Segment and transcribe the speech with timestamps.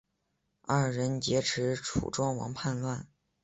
[0.63, 3.07] 二人劫持楚庄王叛乱。